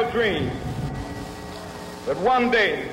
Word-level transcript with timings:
a 0.00 0.10
dream 0.12 0.50
that 2.06 2.16
one 2.18 2.50
day 2.50 2.88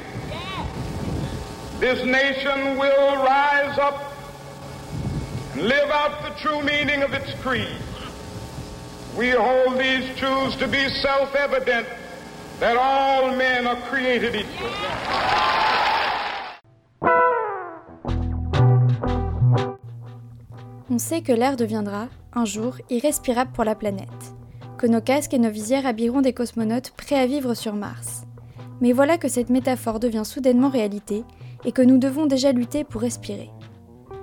this 1.80 2.04
nation 2.04 2.78
will 2.78 3.16
rise 3.24 3.78
up 3.78 4.14
and 5.54 5.64
live 5.64 5.90
out 5.90 6.22
the 6.24 6.32
true 6.42 6.62
meaning 6.64 7.04
of 7.04 7.14
its 7.14 7.34
creed. 7.42 7.78
We 9.18 9.30
hold 9.30 9.80
these 9.80 10.06
truths 10.18 10.56
to 10.58 10.68
be 10.68 10.90
self 10.90 11.34
evident 11.36 11.88
that 12.60 12.76
all 12.76 13.36
men 13.36 13.68
are 13.68 13.80
created 13.90 14.36
equal. 14.36 14.70
On 20.90 21.00
sait 21.00 21.22
que 21.22 21.32
l'air 21.32 21.56
deviendra, 21.56 22.08
un 22.34 22.46
jour, 22.46 22.76
irrespirable 22.90 23.52
pour 23.54 23.66
la 23.66 23.76
planète, 23.76 24.34
que 24.78 24.88
nos 24.88 25.02
casques 25.02 25.34
et 25.34 25.40
nos 25.40 25.50
visières 25.50 25.86
habilleront 25.86 26.22
des 26.22 26.34
cosmonautes 26.34 26.92
prêts 26.92 27.20
à 27.20 27.26
vivre 27.26 27.54
sur 27.54 27.74
Mars. 27.74 28.24
Mais 28.80 28.94
voilà 28.94 29.18
que 29.18 29.28
cette 29.28 29.50
métaphore 29.50 30.00
devient 30.00 30.24
soudainement 30.24 30.70
réalité 30.70 31.24
et 31.66 31.72
que 31.72 31.82
nous 31.82 31.98
devons 31.98 32.28
déjà 32.28 32.52
lutter 32.52 32.84
pour 32.84 33.02
respirer. 33.02 33.50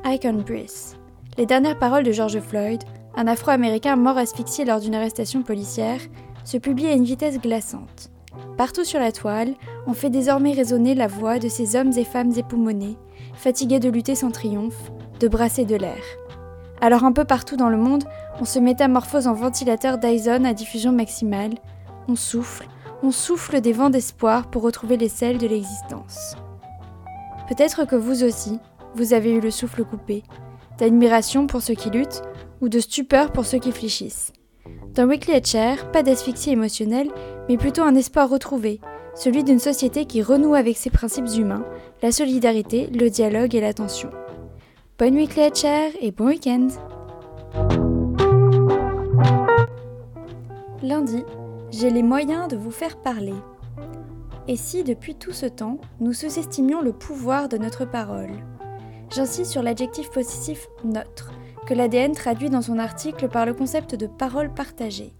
I 0.05 0.19
can 0.21 0.35
breathe. 0.35 0.97
Les 1.37 1.47
dernières 1.47 1.79
paroles 1.79 2.05
de 2.05 2.13
George 2.13 2.39
Floyd, 2.39 2.85
un 3.17 3.27
Afro-Américain 3.27 3.97
mort 3.97 4.19
asphyxié 4.19 4.65
lors 4.65 4.81
d'une 4.81 4.95
arrestation 4.95 5.43
policière, 5.43 6.01
se 6.45 6.59
publient 6.59 6.89
à 6.89 6.95
une 6.95 7.05
vitesse 7.05 7.41
glaçante. 7.41 8.11
Partout 8.57 8.85
sur 8.85 9.01
la 9.01 9.13
toile, 9.13 9.55
on 9.87 9.95
fait 9.95 10.11
désormais 10.11 10.53
résonner 10.53 10.95
la 10.95 11.07
voix 11.07 11.39
de 11.39 11.49
ces 11.49 11.77
hommes 11.77 11.93
et 11.97 12.05
femmes 12.05 12.33
époumonés, 12.37 12.97
fatigués 13.35 13.81
de 13.81 13.89
lutter 13.89 14.15
sans 14.15 14.31
triomphe, 14.31 14.93
de 15.21 15.29
brasser 15.29 15.65
de 15.65 15.77
l'air. 15.77 16.03
Alors 16.85 17.05
un 17.05 17.13
peu 17.13 17.25
partout 17.25 17.57
dans 17.57 17.71
le 17.71 17.79
monde, 17.79 18.05
on 18.43 18.45
se 18.45 18.59
métamorphose 18.59 19.27
en 19.27 19.33
ventilateur 19.33 19.97
Dyson 19.97 20.45
à 20.45 20.53
diffusion 20.53 20.93
maximale, 20.93 21.55
on 22.09 22.15
souffle, 22.15 22.67
on 23.03 23.11
souffle 23.11 23.63
des 23.63 23.73
vents 23.73 23.89
d'espoir 23.89 24.51
pour 24.51 24.61
retrouver 24.61 24.99
les 24.99 25.09
selles 25.09 25.39
de 25.39 25.47
l'existence. 25.47 26.37
Peut-être 27.49 27.87
que 27.87 27.97
vous 27.97 28.23
aussi, 28.23 28.59
vous 28.97 29.15
avez 29.15 29.33
eu 29.33 29.41
le 29.41 29.51
souffle 29.51 29.83
coupé, 29.83 30.25
d'admiration 30.77 31.47
pour 31.47 31.63
ceux 31.63 31.73
qui 31.73 31.89
luttent 31.89 32.21
ou 32.61 32.69
de 32.69 32.81
stupeur 32.81 33.33
pour 33.33 33.47
ceux 33.47 33.61
qui 33.61 33.73
fléchissent. 33.73 34.35
Dans 34.95 35.09
Weekly 35.09 35.43
Chair, 35.43 35.91
pas 35.91 36.03
d'asphyxie 36.03 36.51
émotionnelle, 36.51 37.09
mais 37.49 37.57
plutôt 37.57 37.83
un 37.85 37.95
espoir 37.95 38.29
retrouvé, 38.29 38.83
celui 39.15 39.43
d'une 39.43 39.59
société 39.59 40.05
qui 40.05 40.21
renoue 40.21 40.55
avec 40.55 40.77
ses 40.77 40.91
principes 40.91 41.35
humains, 41.35 41.65
la 42.03 42.13
solidarité, 42.13 42.89
le 42.89 43.09
dialogue 43.09 43.55
et 43.55 43.63
l'attention. 43.63 44.11
Bonne 44.97 45.17
week 45.17 45.35
les 45.35 45.51
et 46.01 46.13
bon 46.13 46.27
week-end 46.27 46.69
Lundi, 50.85 51.25
j'ai 51.73 51.91
les 51.91 52.05
moyens 52.05 52.47
de 52.47 52.57
vous 52.57 52.71
faire 52.71 52.99
parler. 52.99 53.35
Et 54.47 54.55
si 54.55 54.85
depuis 54.85 55.17
tout 55.17 55.33
ce 55.33 55.47
temps, 55.47 55.79
nous 55.99 56.13
sous-estimions 56.13 56.81
le 56.81 56.93
pouvoir 56.93 57.49
de 57.49 57.59
notre 57.59 57.85
parole? 57.85 58.31
J'insiste 59.13 59.51
sur 59.51 59.65
l'adjectif 59.65 60.11
possessif 60.11 60.69
notre, 60.85 61.33
que 61.67 61.75
l'ADN 61.75 62.13
traduit 62.13 62.49
dans 62.49 62.63
son 62.63 62.79
article 62.79 63.29
par 63.29 63.47
le 63.47 63.55
concept 63.55 63.97
de 63.97 64.07
parole 64.07 64.55
partagée. 64.55 65.13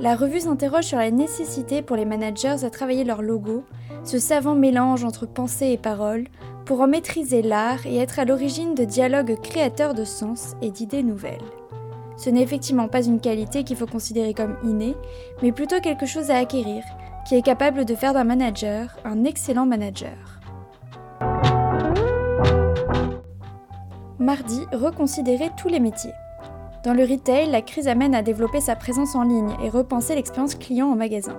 La 0.00 0.16
revue 0.16 0.40
s'interroge 0.40 0.86
sur 0.86 0.98
la 0.98 1.12
nécessité 1.12 1.80
pour 1.80 1.94
les 1.94 2.04
managers 2.04 2.64
à 2.64 2.70
travailler 2.70 3.04
leur 3.04 3.22
logo, 3.22 3.62
ce 4.02 4.18
savant 4.18 4.56
mélange 4.56 5.04
entre 5.04 5.26
pensée 5.26 5.68
et 5.68 5.78
parole, 5.78 6.24
pour 6.66 6.80
en 6.80 6.88
maîtriser 6.88 7.42
l'art 7.42 7.86
et 7.86 7.96
être 7.96 8.18
à 8.18 8.24
l'origine 8.24 8.74
de 8.74 8.84
dialogues 8.84 9.40
créateurs 9.40 9.94
de 9.94 10.04
sens 10.04 10.56
et 10.60 10.70
d'idées 10.70 11.04
nouvelles. 11.04 11.38
Ce 12.16 12.28
n'est 12.28 12.42
effectivement 12.42 12.88
pas 12.88 13.04
une 13.04 13.20
qualité 13.20 13.62
qu'il 13.62 13.76
faut 13.76 13.86
considérer 13.86 14.34
comme 14.34 14.56
innée, 14.64 14.96
mais 15.42 15.52
plutôt 15.52 15.80
quelque 15.80 16.06
chose 16.06 16.30
à 16.30 16.38
acquérir, 16.38 16.82
qui 17.26 17.36
est 17.36 17.42
capable 17.42 17.84
de 17.84 17.94
faire 17.94 18.14
d'un 18.14 18.24
manager 18.24 18.96
un 19.04 19.24
excellent 19.24 19.64
manager. 19.64 20.16
Mardi, 24.18 24.60
reconsidérer 24.72 25.50
tous 25.56 25.68
les 25.68 25.80
métiers. 25.80 26.14
Dans 26.84 26.94
le 26.94 27.04
retail, 27.04 27.50
la 27.50 27.62
crise 27.62 27.86
amène 27.86 28.14
à 28.14 28.22
développer 28.22 28.60
sa 28.60 28.74
présence 28.74 29.14
en 29.14 29.22
ligne 29.22 29.54
et 29.62 29.68
repenser 29.68 30.16
l'expérience 30.16 30.56
client 30.56 30.88
en 30.88 30.96
magasin. 30.96 31.36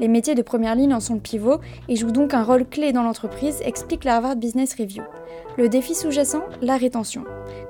Les 0.00 0.08
métiers 0.08 0.36
de 0.36 0.42
première 0.42 0.76
ligne 0.76 0.94
en 0.94 1.00
sont 1.00 1.14
le 1.14 1.20
pivot 1.20 1.58
et 1.88 1.96
jouent 1.96 2.12
donc 2.12 2.32
un 2.32 2.44
rôle 2.44 2.64
clé 2.64 2.92
dans 2.92 3.02
l'entreprise, 3.02 3.60
explique 3.64 4.04
la 4.04 4.16
Harvard 4.16 4.36
Business 4.36 4.74
Review. 4.78 5.02
Le 5.56 5.68
défi 5.68 5.94
sous-jacent, 5.94 6.42
la 6.62 6.76
rétention. 6.76 7.24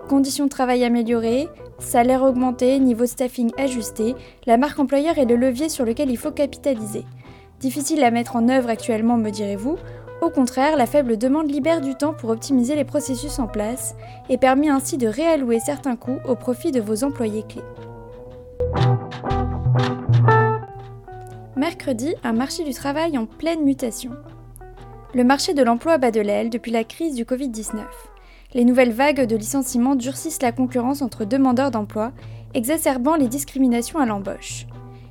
Conditions 0.09 0.45
de 0.45 0.51
travail 0.51 0.85
améliorées, 0.85 1.49
salaire 1.79 2.23
augmenté, 2.23 2.79
niveau 2.81 3.07
staffing 3.07 3.51
ajusté, 3.57 4.15
la 4.47 4.59
marque 4.59 4.79
employeur 4.79 5.17
est 5.17 5.25
le 5.25 5.37
levier 5.37 5.71
sur 5.71 5.87
lequel 5.87 6.11
il 6.11 6.19
faut 6.19 6.31
capitaliser. 6.31 7.05
Difficile 7.61 8.05
à 8.05 8.11
mettre 8.11 8.37
en 8.37 8.49
œuvre 8.51 8.69
actuellement, 8.69 9.17
me 9.17 9.31
direz-vous 9.31 9.77
Au 10.21 10.29
contraire, 10.29 10.77
la 10.77 10.87
faible 10.87 11.17
demande 11.17 11.51
libère 11.51 11.81
du 11.81 11.95
temps 11.95 12.13
pour 12.13 12.29
optimiser 12.29 12.77
les 12.77 12.85
processus 12.85 13.39
en 13.39 13.47
place 13.47 13.95
et 14.29 14.37
permet 14.37 14.69
ainsi 14.69 14.99
de 14.99 15.09
réallouer 15.09 15.61
certains 15.61 15.97
coûts 15.97 16.19
au 16.29 16.35
profit 16.35 16.73
de 16.73 16.81
vos 16.81 17.05
employés 17.05 17.45
clés. 17.49 17.63
Mercredi, 21.59 22.15
un 22.23 22.35
marché 22.35 22.63
du 22.63 22.73
travail 22.73 23.19
en 23.19 23.27
pleine 23.27 23.65
mutation. 23.65 24.13
Le 25.13 25.25
marché 25.25 25.55
de 25.55 25.63
l'emploi 25.65 25.99
bat 25.99 26.13
de 26.13 26.21
l'aile 26.21 26.51
depuis 26.51 26.71
la 26.71 26.85
crise 26.85 27.17
du 27.17 27.25
Covid-19. 27.25 27.83
Les 28.55 28.65
nouvelles 28.65 28.93
vagues 28.93 29.27
de 29.27 29.35
licenciements 29.35 29.97
durcissent 29.97 30.41
la 30.41 30.53
concurrence 30.53 31.03
entre 31.03 31.25
demandeurs 31.25 31.73
d'emploi, 31.73 32.13
exacerbant 32.55 33.17
les 33.17 33.27
discriminations 33.27 33.99
à 33.99 34.07
l'embauche. 34.07 34.69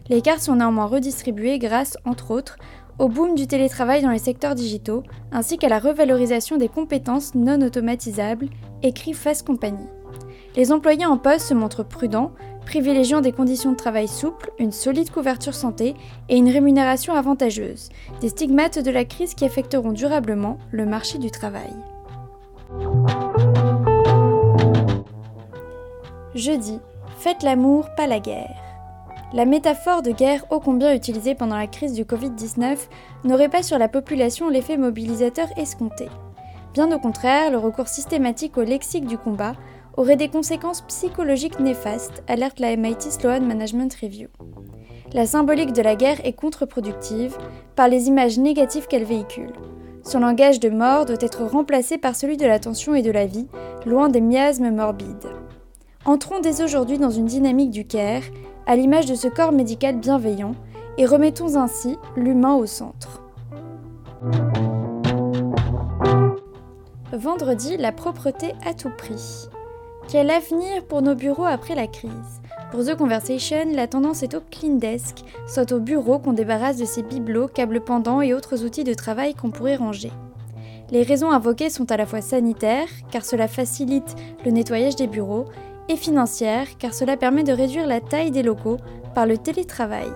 Les 0.08 0.22
cartes 0.22 0.40
sont 0.40 0.56
néanmoins 0.56 0.86
redistribuées 0.86 1.60
grâce, 1.60 1.98
entre 2.06 2.32
autres, 2.32 2.58
au 2.98 3.10
boom 3.10 3.36
du 3.36 3.46
télétravail 3.46 4.02
dans 4.02 4.12
les 4.12 4.18
secteurs 4.18 4.56
digitaux, 4.56 5.04
ainsi 5.34 5.58
qu'à 5.58 5.68
la 5.68 5.80
revalorisation 5.80 6.56
des 6.56 6.70
compétences 6.70 7.36
non 7.36 7.62
automatisables, 7.62 8.48
écrit 8.84 9.12
Fast 9.12 9.46
Company. 9.46 9.86
Les 10.56 10.72
employés 10.72 11.06
en 11.06 11.18
poste 11.18 11.48
se 11.48 11.54
montrent 11.54 11.84
prudents, 11.84 12.32
privilégiant 12.68 13.22
des 13.22 13.32
conditions 13.32 13.72
de 13.72 13.78
travail 13.78 14.10
souples, 14.10 14.52
une 14.60 14.74
solide 14.74 15.10
couverture 15.10 15.56
santé 15.56 15.96
et 16.28 16.36
une 16.36 16.50
rémunération 16.50 17.14
avantageuse, 17.14 17.88
des 18.20 18.28
stigmates 18.28 18.78
de 18.78 18.92
la 18.92 19.06
crise 19.06 19.34
qui 19.36 19.46
affecteront 19.46 19.94
durablement 19.94 20.58
le 20.72 20.86
marché 20.86 21.18
du 21.18 21.32
travail. 21.32 21.74
Jeudi, 26.36 26.80
faites 27.18 27.42
l'amour, 27.42 27.88
pas 27.96 28.06
la 28.06 28.20
guerre. 28.20 28.56
La 29.34 29.46
métaphore 29.46 30.02
de 30.02 30.12
guerre 30.12 30.44
ô 30.52 30.60
combien 30.60 30.94
utilisée 30.94 31.36
pendant 31.36 31.58
la 31.58 31.68
crise 31.68 31.94
du 31.94 32.04
Covid-19 32.04 32.78
n'aurait 33.24 33.50
pas 33.50 33.64
sur 33.64 33.78
la 33.78 33.88
population 33.88 34.50
l'effet 34.50 34.76
mobilisateur 34.76 35.48
escompté. 35.58 36.10
Bien 36.74 36.92
au 36.92 37.00
contraire, 37.00 37.50
le 37.50 37.58
recours 37.58 37.88
systématique 37.88 38.58
au 38.58 38.64
lexique 38.64 39.08
du 39.08 39.18
combat 39.18 39.54
aurait 39.98 40.16
des 40.16 40.30
conséquences 40.30 40.82
psychologiques 40.82 41.60
néfastes, 41.60 42.24
alerte 42.28 42.60
la 42.60 42.76
MIT 42.78 43.02
Sloan 43.12 43.42
Management 43.42 43.94
Review. 44.02 44.28
La 45.14 45.26
symbolique 45.26 45.74
de 45.74 45.82
la 45.82 45.96
guerre 45.96 46.24
est 46.24 46.34
contre-productive 46.34 47.36
par 47.76 47.88
les 47.88 48.08
images 48.08 48.38
négatives 48.38 48.88
qu'elle 48.88 49.06
véhicule. 49.06 49.54
Son 50.04 50.20
langage 50.20 50.60
de 50.60 50.70
mort 50.70 51.06
doit 51.06 51.18
être 51.20 51.44
remplacé 51.44 51.98
par 51.98 52.16
celui 52.16 52.38
de 52.38 52.46
l'attention 52.46 52.94
et 52.94 53.02
de 53.02 53.12
la 53.12 53.26
vie, 53.26 53.48
loin 53.86 54.10
des 54.10 54.22
miasmes 54.22 54.70
morbides. 54.70 55.32
Entrons 56.06 56.40
dès 56.40 56.62
aujourd'hui 56.62 56.98
dans 56.98 57.10
une 57.10 57.26
dynamique 57.26 57.72
du 57.72 57.86
care, 57.86 58.22
à 58.68 58.76
l'image 58.76 59.08
de 59.08 59.16
ce 59.16 59.28
corps 59.28 59.52
médical 59.52 59.98
bienveillant, 59.98 60.54
et 60.98 61.06
remettons 61.06 61.56
ainsi 61.56 61.98
l'humain 62.16 62.56
au 62.56 62.66
centre. 62.66 63.22
Vendredi, 67.14 67.78
la 67.78 67.92
propreté 67.92 68.54
à 68.66 68.74
tout 68.74 68.92
prix. 68.96 69.50
Quel 70.10 70.30
avenir 70.30 70.86
pour 70.88 71.02
nos 71.02 71.16
bureaux 71.16 71.44
après 71.44 71.76
la 71.76 71.86
crise? 71.86 72.42
Pour 72.72 72.86
The 72.86 72.96
Conversation, 72.96 73.66
la 73.74 73.88
tendance 73.88 74.24
est 74.24 74.36
au 74.36 74.40
clean 74.40 74.76
desk, 74.76 75.18
soit 75.50 75.74
au 75.74 75.82
bureau 75.82 76.18
qu'on 76.18 76.32
débarrasse 76.32 76.78
de 76.78 76.86
ses 76.86 77.04
bibelots, 77.04 77.50
câbles 77.50 77.82
pendants 77.82 78.22
et 78.22 78.34
autres 78.34 78.64
outils 78.64 78.86
de 78.86 78.94
travail 78.94 79.34
qu'on 79.34 79.52
pourrait 79.52 79.76
ranger. 79.76 80.14
Les 80.92 81.04
raisons 81.04 81.30
invoquées 81.30 81.70
sont 81.70 81.92
à 81.92 81.98
la 81.98 82.06
fois 82.06 82.22
sanitaires, 82.22 82.88
car 83.12 83.26
cela 83.26 83.50
facilite 83.50 84.16
le 84.46 84.52
nettoyage 84.52 84.96
des 84.96 85.08
bureaux, 85.08 85.44
et 85.90 85.98
financières, 85.98 86.78
car 86.80 86.94
cela 86.94 87.18
permet 87.18 87.44
de 87.44 87.52
réduire 87.52 87.86
la 87.86 88.00
taille 88.00 88.32
des 88.32 88.44
locaux 88.44 88.78
par 89.14 89.26
le 89.26 89.38
télétravail. 89.38 90.08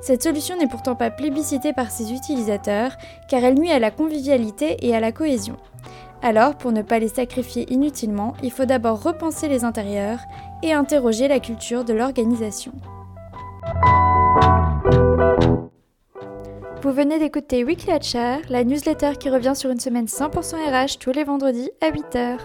Cette 0.00 0.22
solution 0.22 0.56
n'est 0.56 0.66
pourtant 0.66 0.94
pas 0.94 1.10
plébiscitée 1.10 1.74
par 1.74 1.90
ses 1.90 2.10
utilisateurs, 2.10 2.92
car 3.28 3.44
elle 3.44 3.58
nuit 3.58 3.70
à 3.70 3.80
la 3.80 3.90
convivialité 3.90 4.78
et 4.80 4.96
à 4.96 5.00
la 5.00 5.12
cohésion. 5.12 5.56
Alors, 6.26 6.56
pour 6.56 6.72
ne 6.72 6.82
pas 6.82 6.98
les 6.98 7.06
sacrifier 7.06 7.72
inutilement, 7.72 8.34
il 8.42 8.50
faut 8.50 8.64
d'abord 8.64 9.00
repenser 9.00 9.46
les 9.46 9.62
intérieurs 9.62 10.18
et 10.60 10.72
interroger 10.72 11.28
la 11.28 11.38
culture 11.38 11.84
de 11.84 11.92
l'organisation. 11.92 12.72
Vous 16.82 16.90
venez 16.90 17.20
d'écouter 17.20 17.62
Weekly 17.62 17.92
Hatcher, 17.92 18.38
la 18.48 18.64
newsletter 18.64 19.12
qui 19.20 19.30
revient 19.30 19.54
sur 19.54 19.70
une 19.70 19.78
semaine 19.78 20.06
100% 20.06 20.56
RH 20.56 20.98
tous 20.98 21.12
les 21.12 21.22
vendredis 21.22 21.70
à 21.80 21.92
8h. 21.92 22.38